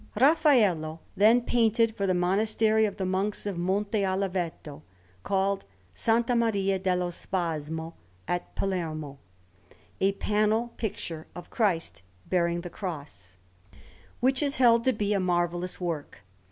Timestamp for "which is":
14.21-14.55